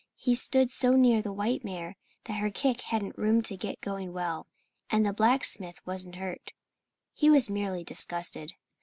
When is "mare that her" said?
1.63-2.49